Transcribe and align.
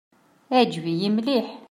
Iɛǧeb-iyi 0.53 1.09
mliḥ. 1.15 1.47